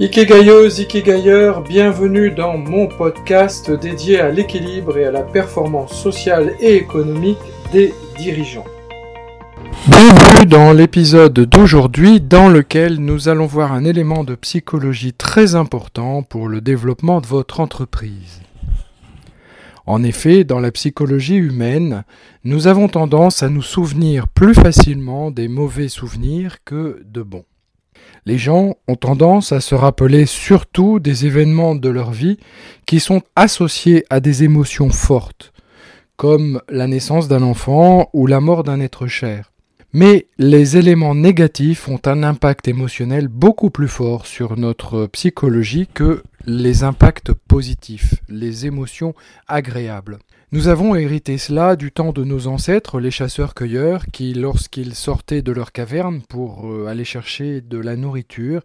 [0.00, 6.76] Ikegayeuses, Ikegayeurs, bienvenue dans mon podcast dédié à l'équilibre et à la performance sociale et
[6.76, 7.36] économique
[7.72, 8.66] des dirigeants.
[9.88, 16.22] Bienvenue dans l'épisode d'aujourd'hui dans lequel nous allons voir un élément de psychologie très important
[16.22, 18.40] pour le développement de votre entreprise.
[19.84, 22.04] En effet, dans la psychologie humaine,
[22.44, 27.46] nous avons tendance à nous souvenir plus facilement des mauvais souvenirs que de bons.
[28.26, 32.38] Les gens ont tendance à se rappeler surtout des événements de leur vie
[32.86, 35.52] qui sont associés à des émotions fortes,
[36.16, 39.52] comme la naissance d'un enfant ou la mort d'un être cher.
[39.92, 46.22] Mais les éléments négatifs ont un impact émotionnel beaucoup plus fort sur notre psychologie que
[46.48, 49.14] les impacts positifs, les émotions
[49.48, 50.18] agréables.
[50.50, 55.52] Nous avons hérité cela du temps de nos ancêtres, les chasseurs-cueilleurs, qui, lorsqu'ils sortaient de
[55.52, 58.62] leur caverne pour euh, aller chercher de la nourriture,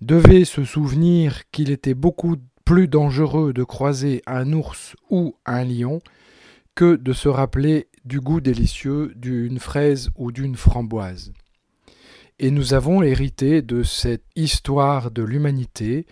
[0.00, 6.00] devaient se souvenir qu'il était beaucoup plus dangereux de croiser un ours ou un lion
[6.74, 11.32] que de se rappeler du goût délicieux d'une fraise ou d'une framboise.
[12.40, 16.06] Et nous avons hérité de cette histoire de l'humanité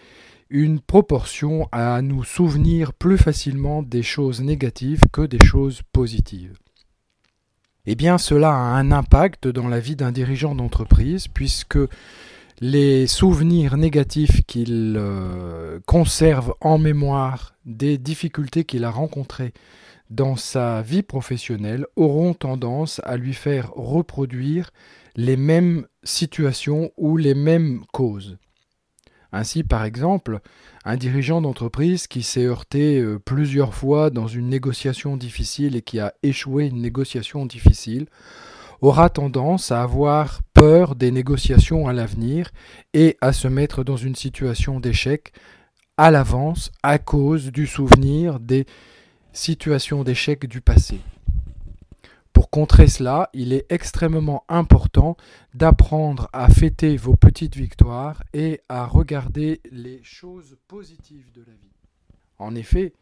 [0.53, 6.59] une proportion à nous souvenir plus facilement des choses négatives que des choses positives.
[7.87, 11.79] Eh bien, cela a un impact dans la vie d'un dirigeant d'entreprise, puisque
[12.61, 19.55] les souvenirs négatifs qu'il euh, conserve en mémoire des difficultés qu'il a rencontrées
[20.11, 24.71] dans sa vie professionnelle auront tendance à lui faire reproduire
[25.17, 28.37] les mêmes situations ou les mêmes causes.
[29.33, 30.41] Ainsi, par exemple,
[30.85, 36.01] un dirigeant d'entreprise qui s'est heurté euh, plusieurs fois dans une négociation difficile et qui
[36.01, 38.07] a échoué une négociation difficile
[38.83, 42.51] aura tendance à avoir peur des négociations à l'avenir
[42.95, 45.33] et à se mettre dans une situation d'échec
[45.97, 48.67] à l'avance à cause du souvenir des
[49.33, 50.99] situations d'échec du passé.
[52.33, 55.17] Pour contrer cela, il est extrêmement important
[55.55, 61.73] d'apprendre à fêter vos petites victoires et à regarder les choses positives de la vie.
[62.39, 62.95] En effet,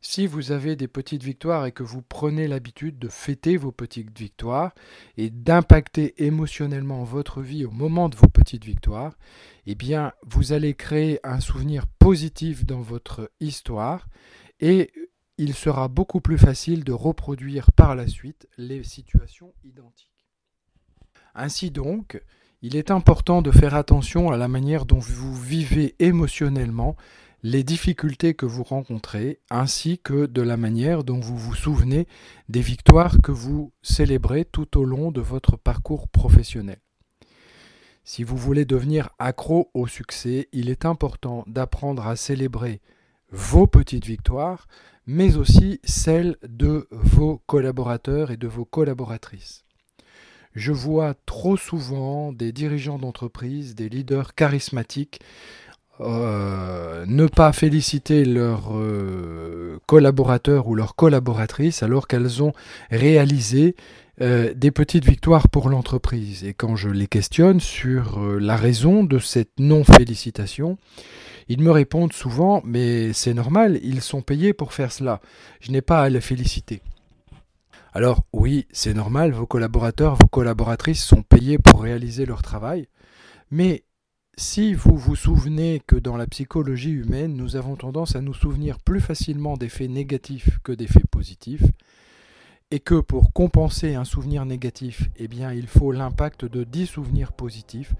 [0.00, 4.16] si vous avez des petites victoires et que vous prenez l'habitude de fêter vos petites
[4.16, 4.72] victoires
[5.16, 9.18] et d'impacter émotionnellement votre vie au moment de vos petites victoires,
[9.66, 14.06] eh bien, vous allez créer un souvenir positif dans votre histoire
[14.60, 14.92] et
[15.38, 20.26] il sera beaucoup plus facile de reproduire par la suite les situations identiques.
[21.34, 22.20] Ainsi donc,
[22.60, 26.96] il est important de faire attention à la manière dont vous vivez émotionnellement
[27.44, 32.08] les difficultés que vous rencontrez, ainsi que de la manière dont vous vous souvenez
[32.48, 36.80] des victoires que vous célébrez tout au long de votre parcours professionnel.
[38.02, 42.80] Si vous voulez devenir accro au succès, il est important d'apprendre à célébrer
[43.30, 44.66] vos petites victoires,
[45.06, 49.64] mais aussi celles de vos collaborateurs et de vos collaboratrices.
[50.54, 55.20] Je vois trop souvent des dirigeants d'entreprise, des leaders charismatiques,
[56.00, 62.52] euh, ne pas féliciter leurs euh, collaborateurs ou leurs collaboratrices alors qu'elles ont
[62.90, 63.74] réalisé
[64.20, 66.44] euh, des petites victoires pour l'entreprise.
[66.44, 70.78] Et quand je les questionne sur la raison de cette non-félicitation,
[71.48, 75.20] ils me répondent souvent, mais c'est normal, ils sont payés pour faire cela.
[75.60, 76.82] Je n'ai pas à les féliciter.
[77.92, 82.86] Alors oui, c'est normal, vos collaborateurs, vos collaboratrices sont payés pour réaliser leur travail,
[83.50, 83.84] mais
[84.36, 88.78] si vous vous souvenez que dans la psychologie humaine, nous avons tendance à nous souvenir
[88.78, 91.64] plus facilement des faits négatifs que des faits positifs,
[92.70, 97.32] et que pour compenser un souvenir négatif, eh bien, il faut l'impact de 10 souvenirs
[97.32, 97.94] positifs,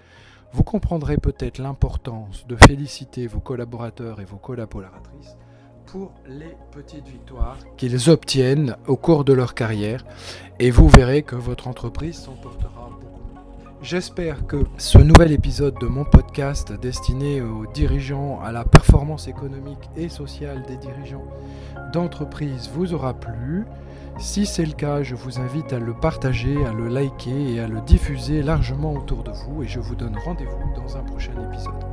[0.53, 5.37] vous comprendrez peut-être l'importance de féliciter vos collaborateurs et vos collaboratrices
[5.87, 10.05] pour les petites victoires qu'ils obtiennent au cours de leur carrière
[10.59, 13.19] et vous verrez que votre entreprise s'en portera beaucoup.
[13.81, 19.89] J'espère que ce nouvel épisode de mon podcast destiné aux dirigeants, à la performance économique
[19.97, 21.25] et sociale des dirigeants
[21.93, 23.65] d'entreprise vous aura plu.
[24.19, 27.69] Si c'est le cas, je vous invite à le partager, à le liker et à
[27.69, 31.88] le diffuser largement autour de vous et je vous donne rendez-vous dans un prochain épisode.